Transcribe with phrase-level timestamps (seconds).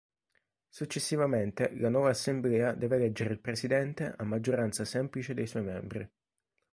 [0.67, 6.11] Successivamente, la nuova Assemblea deve eleggere il presidente a maggioranza semplice dei suoi membri.